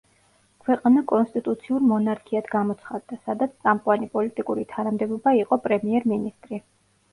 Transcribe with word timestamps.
ქვეყანა 0.67 1.03
კონსტიტუციურ 1.11 1.85
მონარქიად 1.89 2.49
გამოცხადდა, 2.55 3.19
სადაც 3.29 3.55
წამყვანი 3.69 4.11
პოლიტიკური 4.17 4.67
თანამდებობა 4.75 5.37
იყო 5.45 5.63
პრემიერ-მინისტრი. 5.69 6.65